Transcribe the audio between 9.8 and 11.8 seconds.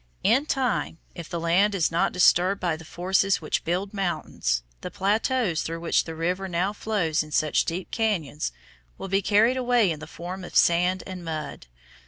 in the form of sand and mud.